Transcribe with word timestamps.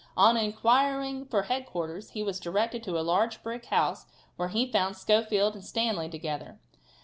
On 0.17 0.35
inquiring 0.35 1.27
for 1.27 1.43
headquarters 1.43 2.09
he 2.09 2.23
was 2.23 2.39
directed 2.39 2.81
to 2.85 2.97
a 2.97 3.05
large 3.05 3.43
brick 3.43 3.65
house 3.65 4.07
where 4.35 4.49
he 4.49 4.65
found 4.71 4.97
Schofield 4.97 5.53
and 5.53 5.63
Stanley 5.63 6.09
together. 6.09 6.57